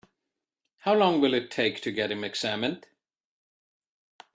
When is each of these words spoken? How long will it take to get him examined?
How 0.79 0.95
long 0.95 1.21
will 1.21 1.35
it 1.35 1.51
take 1.51 1.79
to 1.83 1.91
get 1.91 2.09
him 2.11 2.23
examined? 2.23 2.87